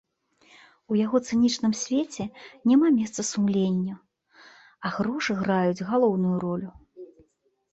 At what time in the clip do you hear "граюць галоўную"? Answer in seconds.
5.43-6.35